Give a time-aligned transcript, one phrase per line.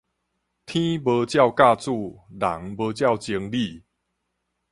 [0.03, 0.19] 天無照甲子，人
[2.75, 3.55] 無照情理